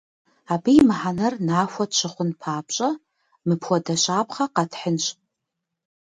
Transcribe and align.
Абы 0.53 0.71
и 0.79 0.81
мыхьэнэр 0.87 1.33
нахуэ 1.47 1.85
тщыхъун 1.91 2.31
папщӏэ, 2.41 2.89
мыпхуэдэ 3.47 3.95
щапхъэ 4.01 4.45
къэтхьынщ. 4.55 5.05